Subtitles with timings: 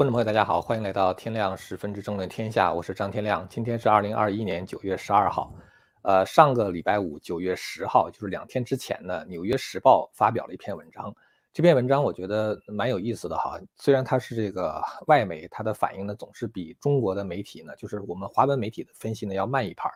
[0.00, 3.46] 观众朋友，大家好，欢迎来到天亮十分之争论天下，我是张天亮。
[3.50, 5.52] 今天是二零二一年九月十二号，
[6.00, 11.14] 呃，上个礼拜五九月十号，就是两天之前呢，《纽约时报》发表了一篇文章。
[11.52, 19.90] 这篇文章我觉得蛮有意思的哈，虽然它是这个外媒，它的反应呢总是比中国的媒体呢，就是我们华文媒体的分析呢要慢一拍，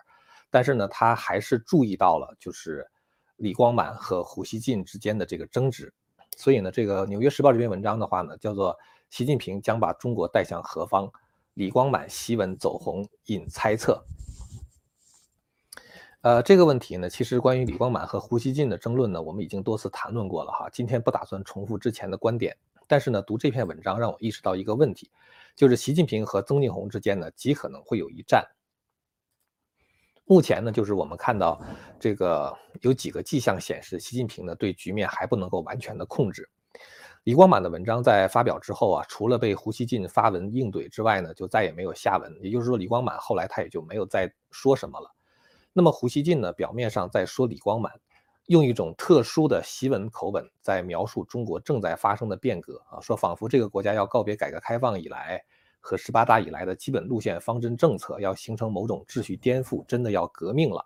[0.50, 2.86] 但是呢，它还是注意到了就是
[3.36, 5.90] 李光满和胡锡进之间的这个争执。
[6.36, 8.76] 所以呢，这个《纽约时报》这篇文章的话呢，叫做。
[9.14, 11.08] 习近平将把中国带向何方？
[11.52, 14.04] 李光满檄文走红，引猜测。
[16.22, 20.68] 呃，这个问题呢，其实关于李光满和胡锡进的争论呢，我们已经多次谈论过了哈。
[20.68, 22.56] 今天不打算重复之前的观点，
[22.88, 25.08] 但是呢，读这篇文章让我意识到一个问题，
[25.54, 28.44] 就是习近平和曾庆红之间呢，极可能会有一战。
[30.24, 31.62] 目前呢，就是我们看到
[32.00, 36.50] 这个有几个迹象显示，习近平呢对局面还不能够完全的控制。
[37.24, 42.30] 李光满的文章在发表之后啊，除了被胡锡进发文应怼之外呢，就再也没有下文。
[42.42, 45.10] 也就是说，李光满后来他也就没有再说什么了。
[45.72, 47.90] 那么胡锡进呢，表面上在说李光满，
[48.48, 55.42] 用一种特殊的檄文口吻在描述中国正在发生的变革啊，说仿佛这个国家要告别改革开放以来
[55.80, 60.84] 和十八大以来的基本路线方针政策，要形成某种秩序颠覆，真的要革命了。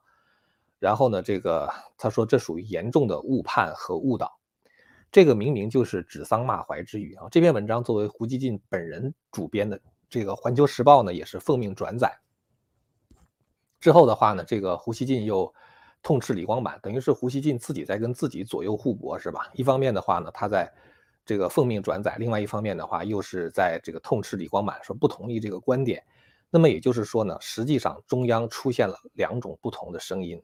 [0.78, 4.37] 然后呢，这个他说这属于严重的误判和误导。
[5.10, 7.26] 这个明明就是指桑骂槐之语啊！
[7.30, 12.14] 这篇文章作为胡锡进本人主编的，这个《环球时报》呢也是奉命转载。
[13.80, 15.52] 之后的话呢，这个胡锡进又
[16.02, 19.48] 痛斥李光满，等于是胡锡进自己在跟自己左右互搏，是吧？
[19.54, 20.70] 一方面的话呢，他在
[21.24, 26.04] 这个奉命转载；另外一方面的话，又是在这个痛斥李光满，说不同意这个观点。
[26.50, 30.42] 那么也就是说呢，实际上中央出现了两种不同的声音。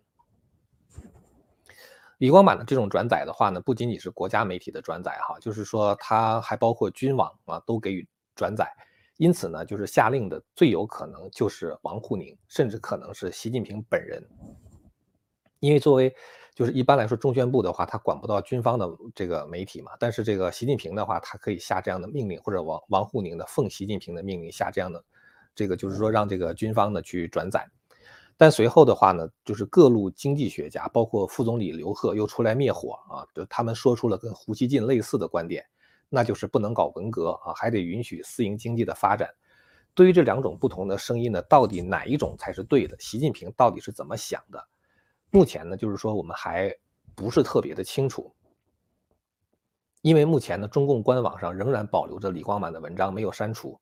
[2.19, 8.71] 李光满的这种转载的话呢，不仅仅是国家媒体的转载哈，就是说他还包括军网啊都给予转载，
[9.17, 14.23] 因此呢，就是下令的最有可能就是王沪宁，甚至可能是习近平本人，
[15.61, 16.15] 因为作为
[16.55, 25.05] 就是一般来说中宣部的话，他管不到军方的这个媒体嘛，但是这个习近平的话，他可以下这样的命令，或者王王沪宁的奉习近平的命令下这样的
[25.53, 27.69] 这个就是说让这个军方呢去转载。
[28.37, 35.65] 但随后的话呢，就是各路经济学家，包括副总理刘鹤又出来灭火啊，就他们说出了跟胡锡进类似的观点，
[36.09, 39.29] 那就是不能搞文革啊，还得允许私营经济的发展。
[39.95, 42.97] 对于这两种不同的声音呢，到底哪一种才是对的？
[42.99, 44.61] 习近平到底是怎么想的？
[45.31, 46.75] 目前呢，就是说我们还
[47.15, 48.35] 不是特别的清楚，
[50.03, 53.81] 因为目前呢，中共官网上仍然保留着李光满的文章没有删除。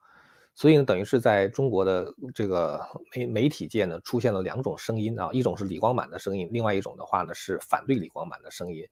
[0.54, 2.80] 所以呢，等于是在中国的这个
[3.16, 8.86] 媒媒体界呢，出现了两种声音啊，一种是李光满的声音，另外一种的话呢是反对李光满的声音。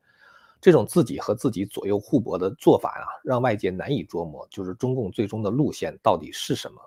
[0.60, 6.80] 这种自己和自己左右互搏的做法呀，让外界难以捉摸，就是中共最终的路线到底是什么。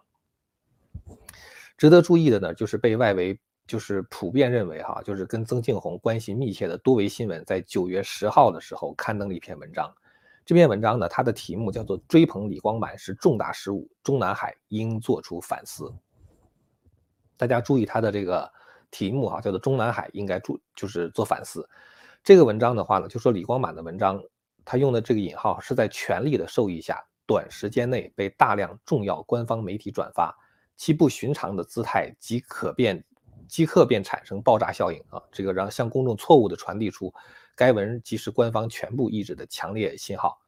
[1.78, 9.94] 值得注意的呢，就是被外围就是普遍认为哈，就是跟曾庆红关系密切的多维新闻在九月十号的时候刊登了一篇文章。
[10.46, 15.94] 这篇文章呢，它的题目叫做“追捧李光满是重大失误，中南海应做出反思”。
[17.38, 18.52] 大家注意它的这个
[18.92, 21.68] 题目哈，叫做“中南海应该注就是做反思”。
[22.24, 24.22] 这个文章的话呢，就说李光满的文章，
[24.66, 30.36] 他用的这个引号是在权力的授意下，短时间内被大量重要官方媒体转发，
[30.76, 33.02] 其不寻常的姿态即可便
[33.48, 35.22] 即刻便产生爆炸效应啊！
[35.32, 37.14] 这个让向公众错误的传递出。
[37.56, 40.40] 该文即是官方全部意志的强烈信号，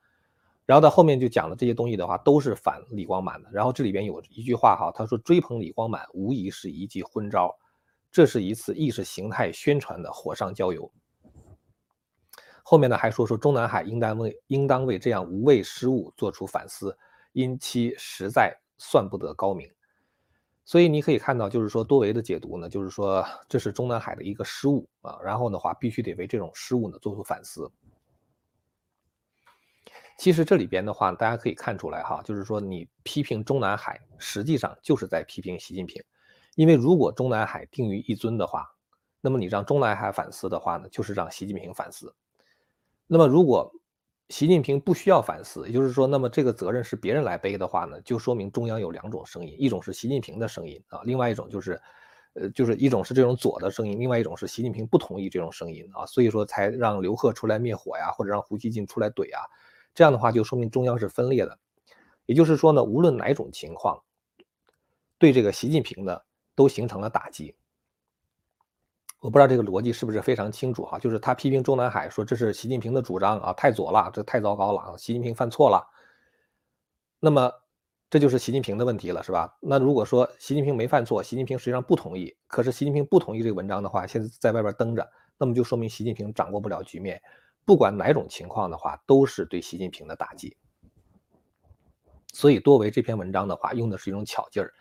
[0.65, 3.49] 然后到后面就讲了这些东西的话，都是反李光满的。
[3.51, 7.55] 然后这里边有一句话哈，他说追捧李光满无疑是一记昏招，
[8.11, 10.91] 这是一次意识形态宣传的火上浇油。
[12.63, 16.97] 后面呢还说说中南海应当为应当为这样无谓失误做出反思，
[17.33, 19.69] 因其实在算不得高明。
[20.67, 27.71] 所以你可以看到，就是说多维的解读呢，就是说这是中南海的一个失误啊，然后的话必须得为这种失误呢做出反思。
[30.17, 36.03] 其实这里边的话，大家可以看出来哈，就是说你批评中南海，实际上就是在批评习近平，
[36.55, 38.67] 因为如果中南海定于一尊的话，
[39.21, 42.11] 那么你让中南海反思的话呢，就是让习近平反思。
[43.05, 43.71] 那么如果
[44.29, 51.79] 习近平不需要反思，也就是说，那么这个责任是别人来背的话呢，就说明中央有两种声音，一种是习近平的声音啊，另外一种就是，
[52.33, 59.45] 呃，就是一种是这种左的声音，另外一种是习近平不同意这种声音啊，所以说才让刘鹤出来灭火呀，或者让胡锡进出来怼啊，
[59.93, 61.59] 这样的话就说明中央是分裂的，
[62.25, 64.01] 也就是说呢，无论哪种情况，
[65.19, 66.17] 对这个习近平呢
[66.55, 67.55] 都形成了打击。
[69.25, 75.83] 我不知道这个逻辑是不是非常清楚哈，就是他批评中南海说这是习近平的主张啊，太左了，这太糟糕了啊，习近平犯错了。
[77.19, 77.51] 那么
[78.07, 79.57] 这就是习近平的问题了，是吧？
[79.59, 87.19] 那如果说习近平没犯错，习近平实际上不同意，可是习近平不同意这个文章的话，现在在外边登着，那么就说明习近平掌握不了局面。
[87.65, 90.55] 不管哪种情况的话，都是对习近平的打击。
[92.31, 94.71] 所以多维这篇文章的话，用的是一种巧劲儿。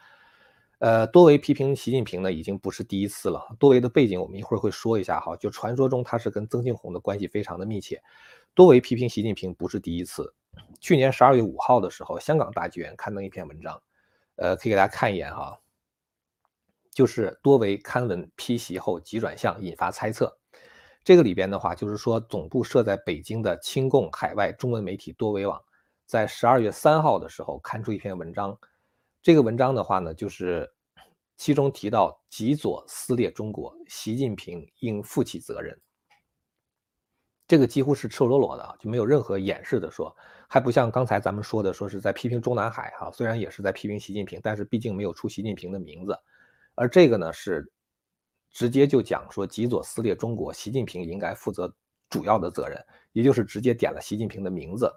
[0.84, 3.42] 呃，多维批评习近平呢，已经不是第一次了。
[3.58, 8.02] 多维的背景我们一会儿会说一下哈，就传说中他是跟曾庆红的关系非常的密切。
[8.52, 10.34] 多维批评习近平不是第一次。
[10.80, 13.82] 去年十二月五号的时候，香港大纪元刊登一篇文章，
[14.36, 15.58] 呃，可以给大家看一眼哈，
[16.90, 20.36] 就是多维刊文批习后急转向，引发猜测。
[21.02, 25.58] 这个里边的话，就是说总部设在北京的亲共海外中文媒体多维网，
[26.04, 28.54] 在十二月三号的时候刊出一篇文章。
[29.22, 30.70] 这个文章的话呢，就是
[31.36, 35.78] 其中提到极左撕裂中国，习近平应负起责任。
[37.46, 40.16] 这个几乎是赤裸裸的，就没有任何掩饰的说，
[40.48, 46.18] 还不像刚才咱们说的，说是在批评中南海哈，虽然也是在批评习近平，但是毕竟没有出习近平的名字。
[46.74, 47.70] 而这个呢，是
[48.50, 51.70] 直接就讲说极左撕裂中国，习近平应该负责
[52.08, 52.82] 主要的责任，
[53.12, 54.90] 也就是直接点了习近平的名字。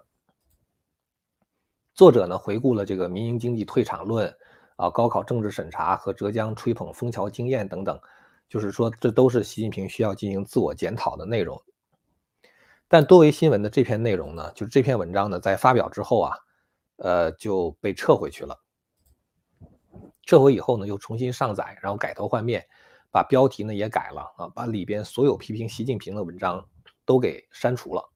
[1.92, 4.34] 作者呢回顾了这个民营经济退场论
[4.78, 8.00] 啊、高考政治审查和浙江吹捧枫桥经验等等，
[8.48, 11.60] 就是说这都是习近平需要进行自我检讨的内容。
[12.86, 16.36] 但多维新闻的这篇内容呢，就是这篇文章呢在发表之后啊，
[16.98, 18.56] 呃就被撤回去了。
[20.22, 22.64] 撤回以后呢又重新上载，然后改头换面，
[23.10, 26.64] 把标题呢也改了啊，把里边所有批评习近平的文章
[27.04, 28.10] 都给删除了。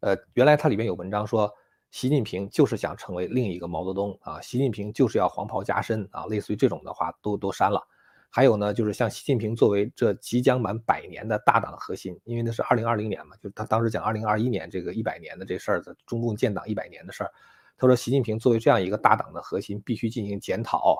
[0.00, 1.48] 呃，原来它里边有文章说。
[1.92, 4.40] 习近平就是想成为另一个毛泽东啊！
[4.40, 6.24] 习近平就是要黄袍加身啊！
[6.24, 7.86] 类似于这种的话都都删了。
[8.30, 17.30] 还有呢，就是像习近平作为这即将满百年的大党核心，因为那是二零二零年嘛，就他当时讲二零二一年这个一百年的这事儿的中共建党一百年的事儿。
[17.76, 20.96] 他说，习近平作为这样一个大党的核心，必须进行检讨，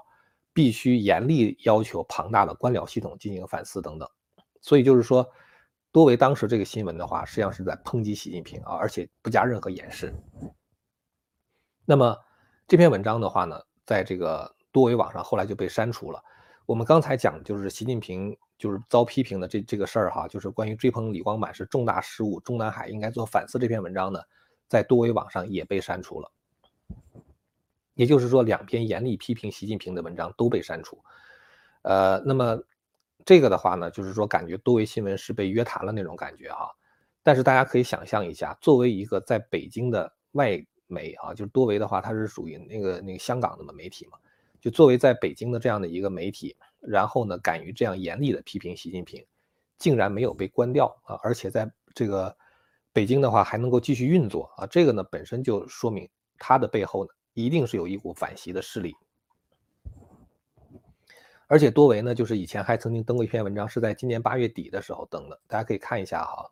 [0.53, 4.07] 必须严厉要求庞大的官僚系统进行反思等等。
[4.61, 5.27] 所以就是说，
[5.91, 10.13] 多为当时这个新闻的话，实际上是在抨击习近平啊，而且不加任何掩饰。
[11.85, 12.17] 那么
[12.69, 16.23] 这篇文章的话呢，在这个多维网上后来就被删除了。
[16.65, 24.21] 我们刚才讲就是习近平就是遭批评的这这个事儿哈，就是关于追捧李光满是重大失误，中南海应该做反思这篇文章呢，
[24.69, 26.31] 在多维网上也被删除了。
[27.95, 31.03] 也就是说，两篇严厉批评习近平的文章都被删除。
[31.83, 32.57] 呃，那么
[33.25, 36.71] 这个的话呢，就是说感觉多维新闻是被约谈了那种感觉哈。
[37.25, 40.65] 但是大家可以想象一下，作为一个在北京的外。
[40.93, 44.19] 媒啊，就是多维的话，它是属于那个那个香港的媒体嘛。
[44.61, 49.27] 就作为在北京的这样的一个媒体，然后呢，敢于这样严厉的批评习近平，
[49.77, 52.37] 竟然没有被关掉啊，而且在这个
[52.93, 56.09] 北京的话还能够继续运作啊，这个呢本身就说明
[56.39, 58.95] 它的背后呢一定是有一股反习的势力。
[61.49, 66.49] 而且多维呢，就是以前还曾经登过一篇文章，是在今年八月底的时候登的，大家可以看一下哈。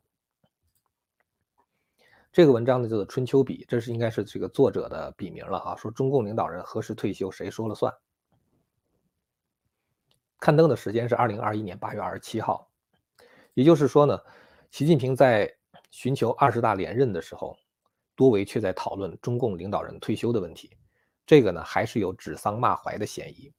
[2.33, 5.75] 这个文章呢叫做《春秋笔》，这是应该是这个作者的笔名了哈。
[5.77, 7.93] 说中共领导人何时退休，谁说了算？
[10.39, 12.71] 刊登的时间是二零二一年八月二十七号，
[13.55, 14.19] 也就是说呢，
[14.71, 15.53] 习近平在
[15.91, 17.57] 寻求二十大连任的时候，
[18.15, 20.71] 多维却在讨论中共领导人退休的问题，
[21.27, 23.53] 这个呢还是有指桑骂槐的嫌疑。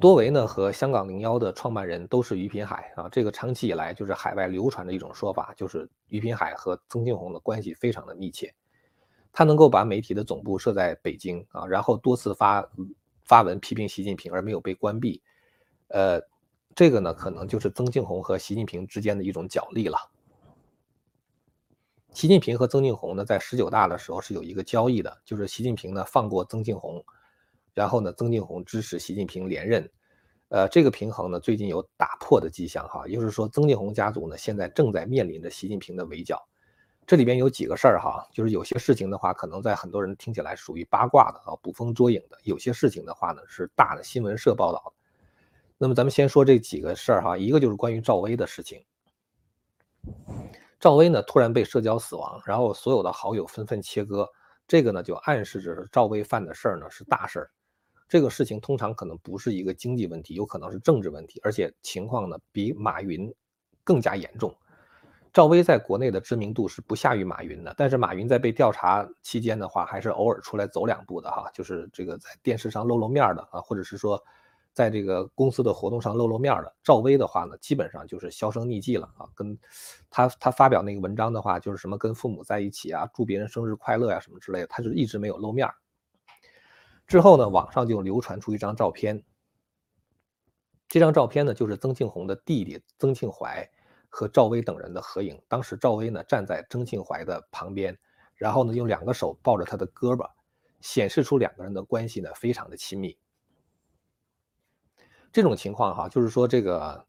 [0.00, 8.54] 多维呢和香港零幺的创办人都是于品海啊，这个长期以来就是海外流传的一种说法，就是于品海和曾庆红的关系非常的密切。
[9.32, 12.68] 他能够把媒体的总部设在北京啊，然后多次发
[13.24, 15.20] 发文批评习近平而没有被关闭，
[15.88, 16.20] 呃，
[16.74, 19.98] 这个呢可能就是曾庆红和习近平之间的一种角力了。
[22.12, 27.04] 习近平和曾庆红呢在十九大的时候是有一个交易的，就是习近平呢放过曾庆红。
[27.78, 29.88] 然后呢，曾庆红支持习近平连任，
[30.48, 36.44] 呃，这个平衡呢最近有打破的迹象哈，也就是说，曾庆红家族呢现在正在面临着习近平的围剿。
[37.06, 44.92] 这里边有几个事儿哈，就是有些事情的话，可能在很多人听起来属于八卦的啊，捕风捉影的；有些事情的话呢，是大的新闻社报道。
[45.78, 48.82] 那么咱们先说这几个事儿哈，一个就是关于赵薇的事情。
[50.80, 54.28] 赵薇呢突然被社交死亡，然后所有的好友纷纷切割，
[54.66, 57.50] 这个呢就暗示着赵薇犯的事儿呢是大事儿。
[58.08, 63.32] 这个事情通常可能不是一个经济问题，有可能是政治问题，而且情况呢比马云
[63.84, 64.54] 更加严重。
[65.30, 74.20] 赵薇在国内的知名度是不下于马云的，但是马云在被调查期间的话，还是偶尔出来走两步的哈，就是这个在电视上露露面的啊，或者是说
[74.72, 76.74] 在这个公司的活动上露露面的。
[76.82, 79.28] 赵薇的话呢，基本上就是销声匿迹了啊。
[79.34, 79.56] 跟
[80.08, 85.68] 他他发表那个文章的话，就是什么跟父母在一起啊，祝别人生日快乐呀什么之类的，他就一直没有露面。
[87.08, 89.24] 之后呢，网上就流传出一张照片。
[90.88, 93.66] 这张照片呢，就是曾庆红的弟弟曾庆怀
[94.10, 95.40] 和赵薇等人的合影。
[95.48, 97.98] 当时赵薇呢站在曾庆怀的旁边，
[98.34, 100.28] 然后呢用两个手抱着他的胳膊，
[100.82, 103.18] 显示出两个人的关系呢非常的亲密。
[105.32, 107.06] 这种情况哈，就是说这个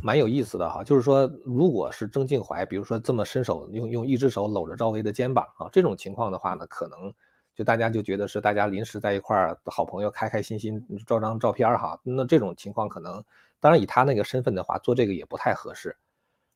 [0.00, 7.12] 蛮有意思的哈，就是说如果是曾庆怀，比如说这么伸手用用一只手搂着赵薇的肩膀啊，这种情况的话呢，可能。
[7.54, 11.98] 就大家就觉得是大家临时在一块儿好朋友，开开心心照张照片哈。
[12.02, 13.22] 那这种情况可能，
[13.60, 15.96] 当然以他那个身份的话，做这个也不太合适。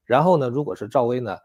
[0.04, 1.36] 然后呢，如果是赵薇呢，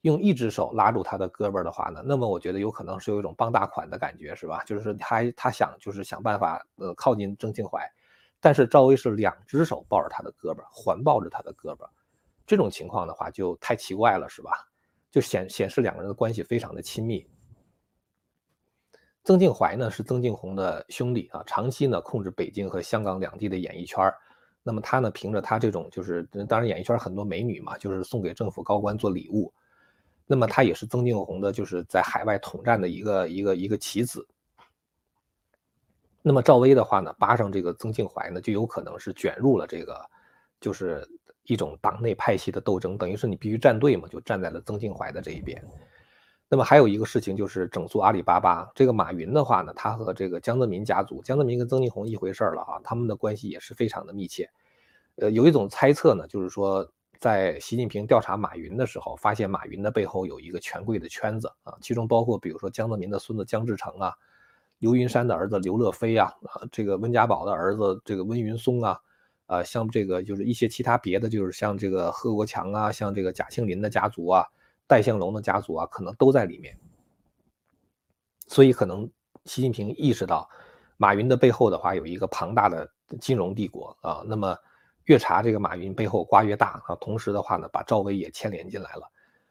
[0.00, 4.62] 用一只手拉住他的胳膊的话呢，那么我觉得有可能是有一种傍大款的感觉，是吧？
[4.64, 7.80] 就是他他想就是想办法呃靠近曾庆怀，
[8.40, 11.86] 但是赵薇是两只手抱着他的胳膊，环抱着他的胳膊，
[12.46, 14.50] 这种情况的话就太奇怪了，是吧？
[15.10, 17.26] 就显显示两个人的关系非常的亲密。
[19.28, 24.10] 曾庆怀呢是曾庆红的兄弟啊，长期呢控制北京和香港两地的演艺圈
[24.62, 29.52] 那么他呢凭着他这种就是，当然演艺圈很多美女嘛，就是送给政府高官做礼物。
[30.26, 34.26] 那么他也是曾庆红的，就是在海外统战的一个一个一个棋子。
[36.22, 40.00] 那么赵薇的话呢，扒上这个曾庆怀呢，就有可能是卷入了这个，
[40.58, 41.06] 就是
[41.42, 45.62] 一种党内派系的斗争，等于是你必须站队嘛，就站在了曾庆怀的这一边。
[46.50, 48.70] 那么还有一个事情就是整肃阿里巴巴。
[48.74, 54.48] 这个马云的话呢，他和这个江泽民家族，江泽民跟曾庆红一回事儿了啊，他们的关系也是非常的密切。
[55.16, 64.14] 呃，有一种猜测呢，就是说在习近平调查马云的时候，发现马云的背后有一个权贵的圈子啊，其中包括比如说江泽民的孙子江志成啊，
[64.78, 68.98] 刘云山的儿子刘乐飞啊，啊，这个温家宝的儿子这个温云松啊，
[69.44, 74.46] 啊，像这个就是一些其他别的，就是像这个贺国强啊，像这个贾庆林的家族啊。
[74.88, 76.76] 戴相龙的家族啊，可能都在里面，
[78.48, 79.08] 所以可能
[79.44, 80.48] 习近平意识到，
[80.96, 82.90] 马云的背后的话有一个庞大的
[83.20, 84.24] 金融帝国啊。
[84.26, 84.56] 那么
[85.04, 86.96] 越查这个马云背后瓜越大啊。
[86.96, 89.02] 同时的话呢，把赵薇也牵连进来了。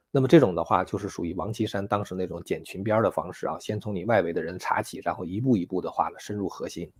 [0.10, 6.92] 那么这种的话就是属于王岐山当时那种剪裙边的方式啊，先从你外围的人查起，然后一步一步的话呢深入核心。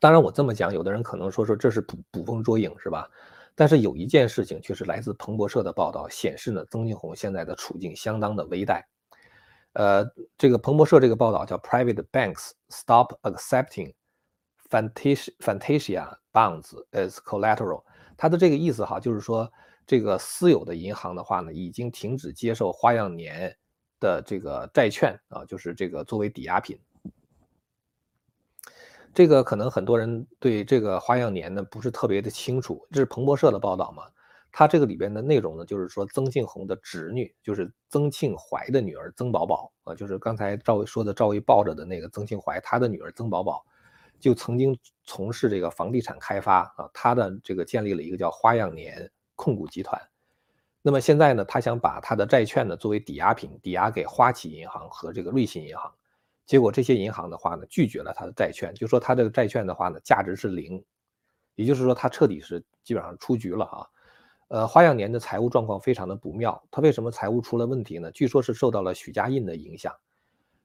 [0.00, 3.10] 当然我这么讲，有的人可能说说这是捕捕风捉影是吧？
[3.58, 8.80] 但是有一件事情却是来自彭博社的报道，显示呢，曾庆红现在的处境相当的危殆。
[9.72, 13.92] 呃，这个彭博社这个报道叫 “Private Banks Stop Accepting
[14.70, 17.82] Fantasia Fantasia Bonds as Collateral”，
[18.16, 19.50] 它的这个意思哈，就是说
[19.84, 23.52] 这个私有的银行的话呢，已经停止接受花样年
[23.98, 26.78] 的这个债券啊，就是这个作为抵押品。
[29.14, 34.04] 这个可能很多人对这个花样年呢不是特别的清楚，这是彭博社的报道嘛？
[34.50, 43.64] 它这个里边的内容呢，就是说曾庆红的侄女，就是曾庆怀的女儿曾宝宝啊，就是刚才赵薇说的赵薇抱着的那个曾庆怀，他的女儿曾宝宝，
[44.18, 50.00] 就曾经从事这个房地产开发啊，他的这个建立了一个叫花样年控股集团。
[50.80, 55.92] 那么现在呢，他想把他的债券呢作为抵押品，抵押给花旗银行和这个瑞信银行。
[56.48, 60.82] 结果这些银行的话呢，拒绝了他的债券，就说他这个债券的话呢，价值是零，
[61.56, 63.86] 也就是说他彻底是基本上出局了啊。
[64.48, 68.10] 呃，花样年的财务状况非常的不妙，他为什么财务出了问题呢？
[68.12, 69.94] 据说是受到了许家印的影响。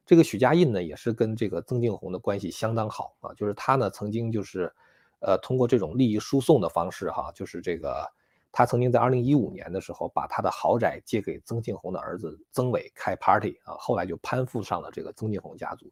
[0.06, 4.74] 这个许家印呢，也是跟这个曾庆红的关系相当好啊，就是他呢曾经就是，
[5.20, 8.10] 呃，通过这种利益输送的方式哈，就是这个。
[8.56, 15.92] 他曾经在二零一五年的时候，把他的豪宅借给曾庆红的儿子曾伟开 party 啊，后来就攀附上了这个曾庆红家族，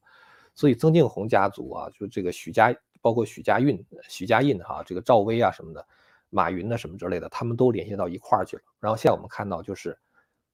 [0.53, 5.84] 所以曾庆红家族啊，就这个许家，包括许家运、许家印哈，这个赵薇啊什么的，
[6.30, 8.63] 马云呢什么之类的，他们都联系到一块儿去了。
[8.80, 9.98] 然后现在我们看到，就是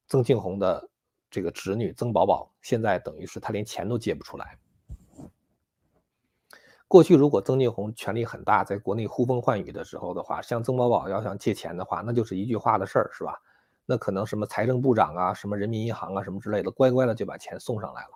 [0.08, 0.90] 曾庆红的
[1.30, 4.58] 这个侄女曾宝宝，现在等于是他连钱都借不出来。
[6.88, 13.38] 过去如果曾庆红权力很大，在国内呼风唤雨的时候的话，像曾宝宝要想借钱的话，那就是一句话的事儿，是吧？
[13.86, 18.12] 那可能什么财政部长啊，什么人民银行啊，什么之类的，乖乖的就把钱送上来了。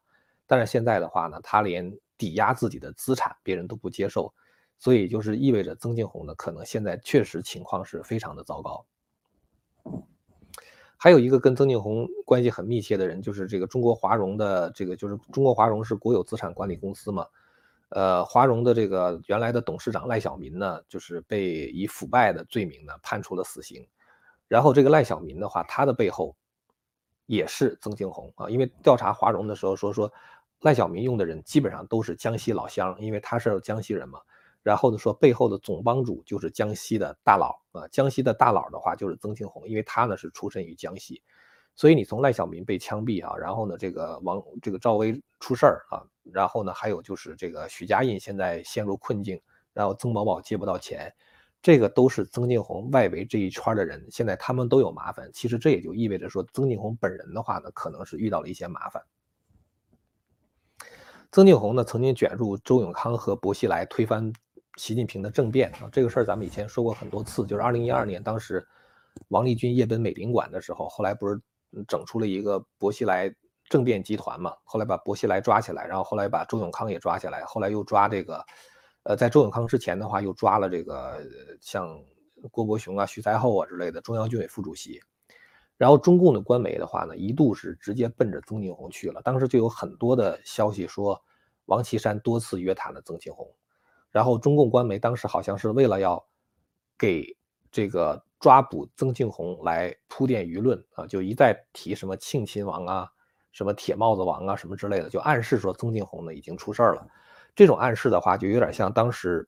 [0.47, 4.33] 但是现在的话呢，他连抵押自己的资产，别人都不接受，
[4.79, 8.85] 所以就是意味着曾庆红呢，可能现在确实情况是非常的糟糕。
[10.95, 17.25] 还有一个跟曾庆红关系很密切的人，就是这个中国华融的这个，就是中国华融是国有资产管理公司嘛。
[17.91, 23.86] 呃，华融的这个原来的董事长赖小民呢，就是被以腐败的罪名呢判处了死刑。
[24.48, 26.33] 然后这个赖小民的话，他的背后
[27.25, 30.12] 也是曾庆红啊，因为调查华融的时候说说，
[30.62, 34.19] 赖小民用的人基本上都是江西老乡，因为他是江西人嘛。
[34.63, 41.21] 然后呢，说背后的总帮主就是江西的大佬啊，江西的大佬的话就是曾庆红，因为他呢是出身于江西，
[41.75, 49.41] 所以你从赖小民被枪毙啊，然后呢这个王这个赵薇出事儿啊，然后呢还有就是这个许家印现在陷入困境，
[49.73, 51.13] 然后曾宝宝借不到钱，
[51.61, 55.29] 这个都是曾庆红外围这一圈的人，现在他们都有麻烦。
[55.33, 59.01] 其实这也就意味着说，曾庆红本人的话呢，可能是遇到了一些麻烦。
[61.31, 64.31] 曾庆红呢曾经卷入周永康和薄熙来推翻。
[64.77, 68.65] 习近平的政变啊，这个事儿咱们以前说过很多次，就是二零一二年当时
[69.27, 71.39] 王立军夜奔美领馆的时候，后来不是
[71.87, 73.33] 整出了一个薄熙来
[73.69, 74.53] 政变集团嘛？
[74.63, 78.45] 后来把薄熙来抓起来，然后后来把周永康也抓起来，后来又抓这个，
[79.03, 81.21] 呃，在周永康之前的话又抓了这个
[81.61, 81.97] 像
[82.51, 84.99] 郭伯雄啊、徐才厚啊之类的中央军委副主席，
[85.77, 91.19] 然后中共的官媒的话呢，一度是直接奔着曾庆红去了，当时就有很多的消息说
[91.65, 93.47] 王岐山多次约谈了曾庆红。
[94.11, 96.21] 然后中共官媒当时好像是为了要
[96.97, 97.25] 给
[97.71, 103.07] 这个抓捕曾庆红来铺垫舆论啊，就一再提什么庆亲王啊、
[103.51, 107.07] 什么铁帽子王啊什么之类的，就暗示说曾庆红呢已经出事儿了。
[107.55, 109.48] 这种暗示的话，就有点像当时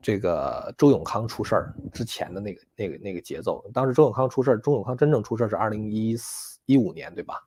[0.00, 3.62] 这个周永康出事儿之前的那个、那个、那个节奏。
[3.74, 7.44] 当时周永康出事儿，周永康真正出事儿是二零一四一五年，对吧？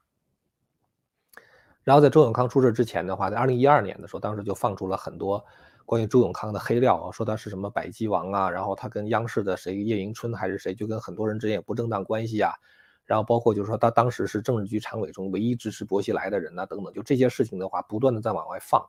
[1.83, 5.43] 然后在周永康出事之前的话，在二零一二年的时候，当时就放出了很多。
[5.85, 12.51] 关于周永康的黑料啊，说他是什么百鸡王啊，然后他跟央视的谁叶迎春还是谁，就跟很多人之间有不正当关系啊，
[13.05, 18.83] 然后包括就是说他当时是政治局常委中唯一支持薄熙来的人呐，等等，就这些事情的话，不断的在往外放，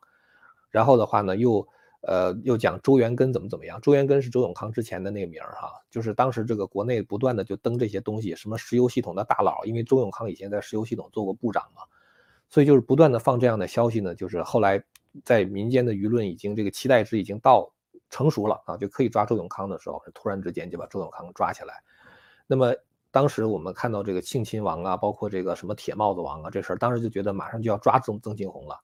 [0.71, 1.69] 然后的话呢，又
[2.01, 11.83] 呃又讲周元根怎么怎么样，周元根是周永康之前的那个名儿哈，就是当时这个国内不断的就登这些东西，什么石油系统的大佬，因为周永康以前在石油系统做过部长嘛，
[12.49, 14.83] 所以就是不断的放这样的消息呢，就是后来。
[15.25, 17.73] 在民间的舆论已经这个期待值已经到
[18.11, 21.83] 成熟了啊，就可以抓周永康的时候，突然之间就把周永康抓起来。
[22.47, 22.75] 那么
[23.11, 28.79] 当时我们看到这个庆亲王啊，包括这个什么铁帽子王啊这事儿，当时就觉得马上就要抓曾曾庆红了。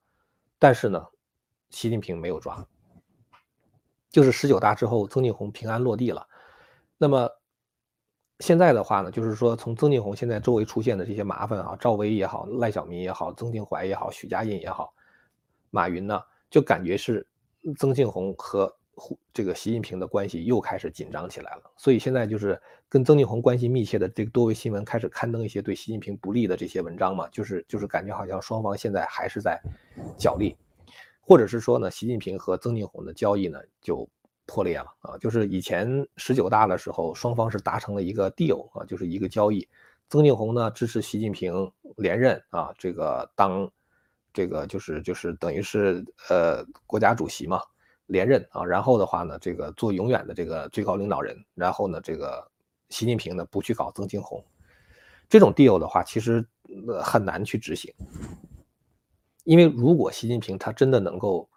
[0.59, 1.07] 但是呢，
[1.71, 2.67] 习近平没有抓，
[4.11, 6.27] 就是十九大之后，曾庆红平安落地了。
[6.99, 7.29] 那么
[8.39, 14.93] 现在的话呢，就是说从曾庆红现在周围出现的这些麻烦啊，赵薇也好，赖小民也好，曾庆怀也好，许家印也好。
[15.73, 17.27] 马云呢，就感觉是
[17.77, 18.73] 曾庆红和
[19.33, 29.59] 这个习近平的关系又开始紧张起来了，所以现在就是跟曾庆红关系密切的这个多位新闻开始刊登一些对习近平不利的这些文章嘛，就是就是感觉好像双方现在还是在
[30.19, 30.55] 角力，
[31.23, 34.07] 或者是说呢，习近平和曾庆红的交易呢就
[34.45, 39.67] 破裂了啊，就是以前十九大的时候，双方是达成了一个 deal 啊，就是一个交易，
[40.11, 43.69] 曾庆红呢支持习近平连任啊，这个当。
[44.33, 47.61] 这个就是就是等于是呃国家主席嘛，
[48.07, 52.51] 连任啊，然后的话呢，这个做永远的这个最高领导人，然后呢，这个
[52.89, 54.43] 习近平呢不去搞曾庆红，
[55.29, 56.43] 这种 deal 的话，其实
[57.03, 57.93] 很难去执行，
[59.45, 61.49] 因为如果习近平他真的能够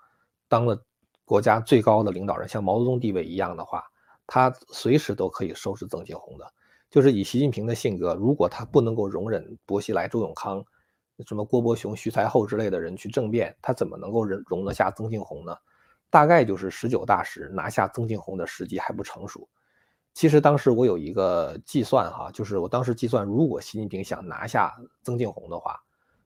[0.48, 0.78] 当了
[1.24, 3.84] 国家最高的领导人，像毛泽东地位一样的话，
[4.28, 6.46] 他随时都可以收拾曾庆红的。
[6.90, 10.64] 就是以习近平的性格，如果他不能够容忍薄熙来、周永康。
[11.25, 15.56] 什么郭伯雄、徐才厚之类的人去政变，他怎么能够容容得下曾庆红呢？
[16.10, 19.47] 大概就是十九大时拿下曾庆红的时机还不成熟。
[20.13, 24.73] 其实当时我有一个计算哈，就是我当时计算，如果习近平想拿下
[25.04, 25.78] 曾庆红的话，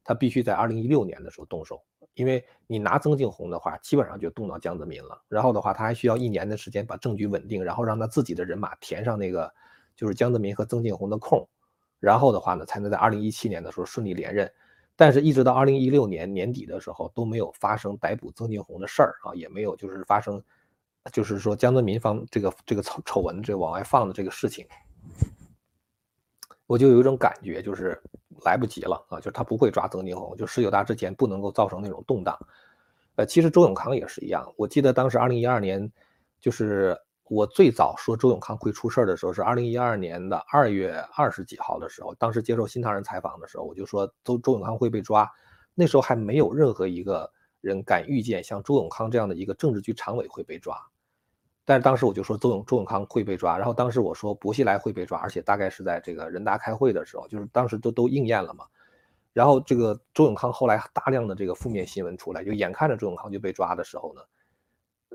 [0.04, 1.82] 他必须在二零一六年的时候动手，
[2.14, 5.20] 因为你拿曾庆红的话，基本上就动到江泽民了。
[5.28, 9.52] 然后的话，他还需要一年的时间把政局稳定，然后让他自己的人马填上那个
[9.96, 11.48] 就是江泽民和曾庆红的空，
[12.00, 14.52] 然后的话呢，才能在二零一七年的时候顺利连任。
[15.00, 20.44] 但是，一直到二零一六年年底的时候，都没有发生逮捕曾庆红的事儿啊，也没有就是发生，
[21.14, 24.68] 就是说江泽民方这个这个丑丑闻这往外放的这个事情，
[26.68, 27.98] 我就有一种感觉，就是
[28.44, 32.38] 来不及了啊，就是他不会抓曾庆红，就十九大之前不能够造成那种动荡。
[33.16, 35.90] 呃，其实周永康也是一样，我记得当时二零一二年，
[36.42, 37.00] 就是。
[37.30, 45.32] 我最早说周永康会出事儿的时候是二零一二年的二月二十几号的时候，当时接受新唐人采访的时候，我就说周周永康会被抓。
[45.76, 50.76] 那时候还没有任何一个人敢预见像周永康这样的一个政治局常委会被抓。
[51.66, 58.66] 但是当时我就说周永周永康会被抓，然后当时我说薄熙来会被抓，而且大概是在这个人大开会的时候，就是当时都都应验了嘛。
[59.34, 64.22] 然后这个周永康后来大量的这个负面新闻出来，就眼看着周永康就被抓的时候呢。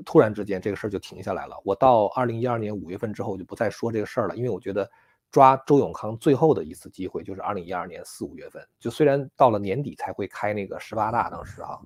[0.05, 1.57] 突然之间，这个事儿就停下来了。
[1.65, 4.91] 我到二零一二年五月份之后就不再说这个事儿了，因为我觉得
[5.31, 11.79] 抓周永康最后的一次机会就是二零一二年四五月份，就虽然到了年底才会开那个十八大，当时啊，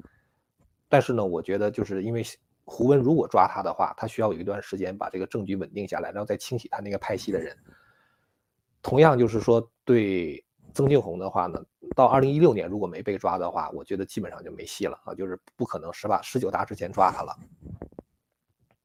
[0.89, 2.25] 但是呢，我觉得就是因为
[2.65, 7.57] 胡温如果抓他的话，他需要有一段时间把这个证据稳定下来，然后再清洗他那个派系的人。
[8.83, 10.43] 同样就是说对
[10.73, 11.63] 曾庆红的话呢，
[11.97, 17.37] 到二零一六年如果没被抓的话，我觉得基本上就没戏了啊，就是不可能十八十九大之前抓他了。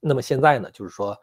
[0.03, 1.17] 那么现在呢，就是说。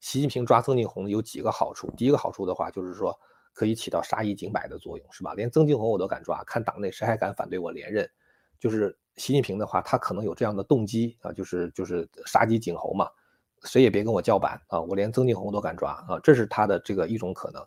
[0.00, 1.88] 习近平抓曾庆红有几个好处？
[1.96, 3.16] 第一个好处的话，就是说
[3.52, 5.32] 可以起到杀一儆百的作用，是吧？
[5.34, 8.10] 连曾庆红我都敢抓，看党内谁还敢反对我连任？
[8.58, 13.08] 就是习近平的话，他可能有这样的动机啊，就是就是杀鸡儆猴嘛，
[13.62, 14.80] 谁也别跟我叫板啊！
[14.80, 17.64] 我连曾庆红都敢抓啊，这是他的这个一种可能。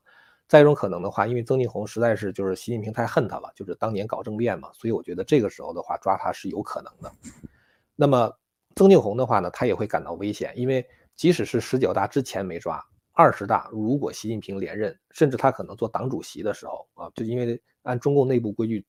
[0.49, 7.09] 再一种可能的话，因为曾庆红实在是就是习近平太恨他了，就是当年搞政变嘛，所以我觉得这个时候的话抓他是有可能的。
[7.95, 8.29] 那么
[8.75, 10.85] 曾庆红的话呢，他也会感到危险，因为。
[11.17, 18.85] 即使是十九大之前没抓，二十大如果习近平连任，甚至他可能做党主席的时候啊，就因为按中共内部规矩，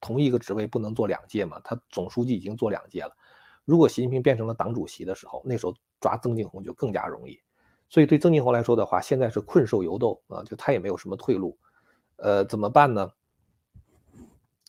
[0.00, 3.16] 同一个职位不能做两届嘛，他总书记已经做两届了。
[3.64, 7.40] 如果习近平变成了党主席的时候，那时候抓曾庆红就更加容易。
[7.88, 11.56] 所以对曾庆红来说的话，现在是困兽犹斗啊，就他也没有什么退路。
[12.16, 13.08] 呃，怎么办呢？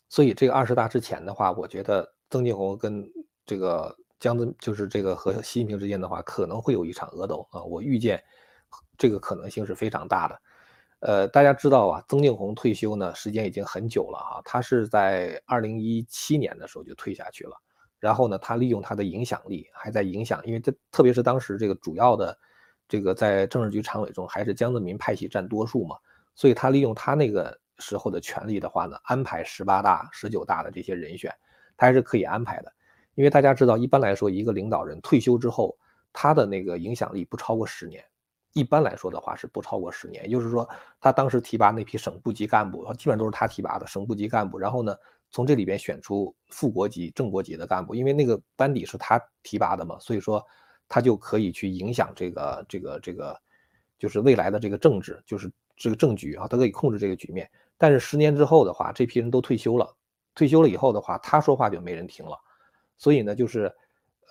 [0.07, 3.11] 所以这个二十大之前的话，我觉得曾庆红跟
[3.43, 3.97] 这个。
[4.21, 7.63] 江泽就是这个和习近平之间的话，可能会有一场恶斗啊！
[7.63, 8.23] 我预见
[8.95, 10.41] 这个可能性是非常大的。
[10.99, 14.39] 呃，大家知道啊，曾庆红退休呢，时间已经很久了哈。
[14.45, 17.57] 他是在二零一七年的时候就退下去了。
[17.99, 22.37] 然后呢，他利用他的影响力还在影响，因为这特别是当时这个主要的
[22.87, 25.97] 这个在政治局常委中还是江泽民派系占多数嘛，
[26.35, 31.33] 所以他利用他那个时候的权力的话呢，安排十八大、十九大的这些人选，
[31.75, 32.71] 他还是可以安排的。
[33.15, 35.77] 因为大家知道，一般来说，一个领导人退休之后，
[36.13, 38.03] 他的那个影响力不超过十年。
[38.53, 40.67] 一般来说的话是不超过十年，也就是说，
[40.99, 44.59] 他当时提拔那批省部级干部，基本上都是他提拔的省部级干部。
[44.59, 44.93] 然后呢，
[45.29, 50.45] 从这里边选出副国级、正国级的干部，因为那个班底是他提拔的嘛，所以说
[50.89, 53.39] 他就可以去影响这个、这个、这个，
[53.97, 57.49] 就是未来的这个政治，就是这个政局啊，他可以控制这个局面。
[57.77, 59.89] 但是十年之后的话，这批人都退休了，
[60.35, 62.37] 退休了以后的话，他说话就没人听了。
[63.01, 63.73] 所以呢，就是，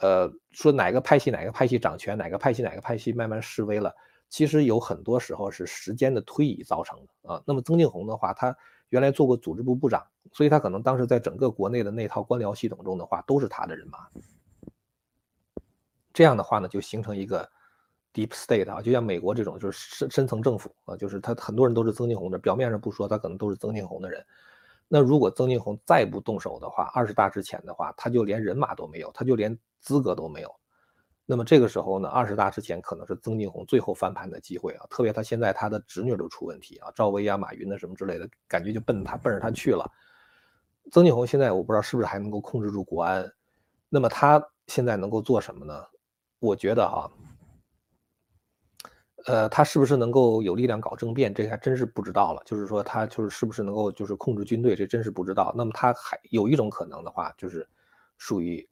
[0.01, 3.93] 呃，说哪个派系哪个派系掌权，哪个派系哪个派系慢慢示威了，
[4.29, 7.43] 其实有很多时候是时间的推移造成的啊。
[7.45, 8.57] 那么曾庆红的话，他
[8.91, 13.99] 原来做过组织部部长，所以他可能当时在整个国内的那套官僚系统中的话，都是他的人马。
[16.13, 17.51] 这样的话呢，就形成一个
[18.15, 24.25] deep state 啊，就像美国这种就是深深层政府啊，就是他很多人都是曾庆红的，表面上不说，他可能都是曾庆红的人。
[24.93, 30.53] 那如果曾庆红再不动手的话，二十大之前的话，他就连人马都没有，他就连资格都没有。
[31.25, 34.87] 那么这个时候呢，二十大之前可能是曾庆红最后翻盘的机会啊！
[34.91, 39.89] 特别他现在他的侄女都出问题啊，赵薇啊、马云的什么之类的，感觉就奔他奔着他去了。
[40.91, 43.33] 曾庆红现在我不知道是不是还能够控制住国安，
[43.89, 45.87] 那么他现在能够做什么呢？
[46.41, 47.09] 我觉得哈。
[49.27, 51.33] 呃，他是不是能够有力量搞政变？
[51.35, 52.43] 这还真是不知道了。
[52.47, 54.75] 就是说，他就是是不是能够就是控制军队？
[54.75, 55.53] 这真是不知道。
[55.57, 57.69] 那么他还有一种可能的话，就是
[58.19, 58.67] 属于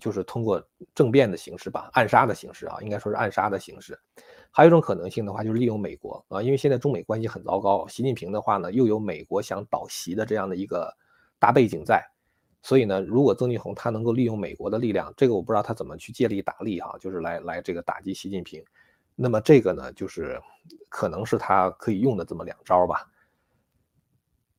[0.00, 0.62] 就是通过
[0.94, 3.98] 政变的形式吧，暗杀的形式啊，应该说是暗杀的形式。
[4.50, 7.88] 还有一种可能性的话，就是利用美国啊，因为现在中美关系很糟糕。
[7.88, 10.94] 习近平的话呢，又有美国想倒习的这样的一个
[11.38, 12.04] 大背景在，
[12.62, 18.62] 所以呢，如果曾庆红他能够利用美国的力量，这个我不知道他怎么去借力打力哈，就是来来这个打击习近平。
[19.16, 20.40] 那么这个呢，就是
[20.88, 23.10] 可能是他可以用的这么两招吧。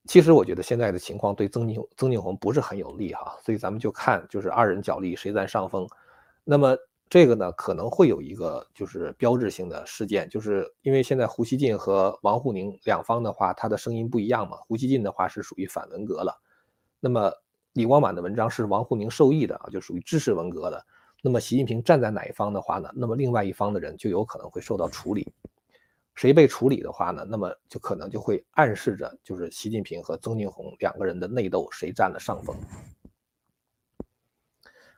[0.07, 5.87] 其实我觉得现在的情况对曾庆曾庆红不是很有利哈，所以咱们就看就是二人角力谁占上风。
[6.43, 6.77] 那么
[7.09, 14.57] 这个呢可能会有一个就是标志性的事件，就是因为现在胡锡进和王沪宁两方的话，他的声音不一样嘛。
[14.67, 16.39] 胡锡进的话是属于反文革了，
[16.99, 17.31] 那么
[17.73, 20.85] 李光满的文章是王沪宁受益的啊，就属于支持文革的。
[21.25, 22.87] 那么习近平站在哪一方的话呢？
[22.93, 25.27] 那么另外一方的人就有可能会受到处理。
[26.13, 27.25] 谁被处理的话呢？
[27.27, 32.55] 那么就可能就会暗示着，就是习近平和曾庆红两个人的内斗谁占了上风。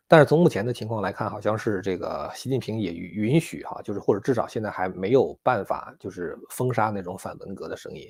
[0.06, 8.06] 但是从目前的情况来看，好像是这个习近平也允许哈，就是或者至少现在还没有办法，就是封杀那种反文革的声音。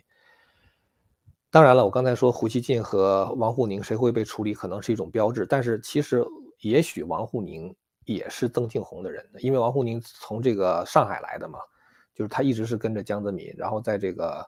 [1.51, 5.45] 当然了，我刚才说胡锡进和王沪宁谁会被处理，可能是一种标志。
[5.45, 6.25] 但是其实
[6.61, 7.71] 也许王沪宁。
[8.07, 11.59] 也是曾庆红的人，因为王沪宁从这个上海来的嘛，
[12.15, 14.43] 就是他一直是跟着江泽民，然后在这个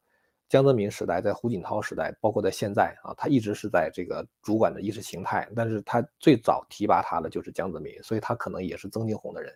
[0.48, 5.45] 江泽民时代，在胡锦涛时代，包括在现在啊，他一直是在这个主管的意识形态。
[5.56, 9.54] 但是他最早提拔他的就是江泽民，所以他可能也是曾庆红的人。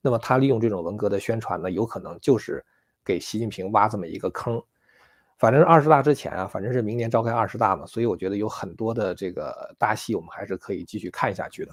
[0.00, 2.64] 那么他利用这种文革的宣传呢，有可能就是
[3.04, 4.60] 给习近平挖这么一个坑。
[5.36, 11.72] 反正二十大之前啊，反正是明年召开二十大嘛，所以我觉得有很多的这个大戏，我们还是可以继续看下去的。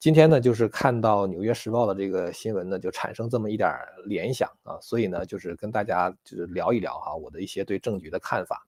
[0.00, 3.70] 今天呢，就是看到《纽约时报》的这个新闻呢，就产生这么一点
[4.06, 8.66] 联想啊，所以呢，就是跟大家就是聊一聊哈，我的一些对政局的看法。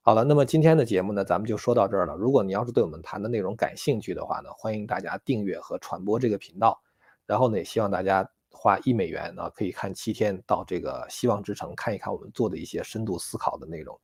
[0.00, 2.14] 好了，那么今天的节目呢，咱们就说到这儿了。
[2.14, 6.80] 如果你要是对我们谈的内容感兴趣的话呢，欢迎大家订阅和传播这个频道。
[7.26, 14.00] 然后呢，也希望大家花一美元啊，可以看七天到这个希望之城看一看我们做的一些深度思考的内容。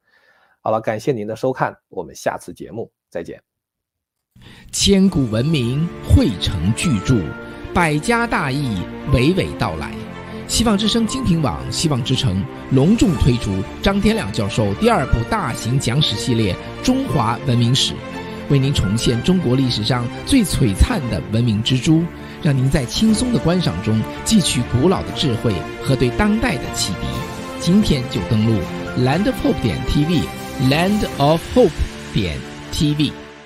[0.61, 3.50] 好了，感谢您的收看，我们下次节目再见。
[4.73, 7.21] 千古文明汇成巨著，
[7.75, 8.79] 百家大义
[9.13, 9.93] 娓娓道来。
[10.47, 16.53] 希望之声精品网、希望之城隆重推出张天亮教授第二部大型讲史系列
[16.85, 17.93] 《中华文明史》，
[18.49, 22.03] 为您重现中国历史上最璀璨的文明之珠，
[22.43, 27.07] 让您在轻松的观赏中汲取古老的智慧和对当代的启迪。
[27.61, 28.61] 今天就登录
[28.99, 31.71] landofhope 点 tv，land of hope
[32.13, 32.37] 点
[32.73, 33.13] tv。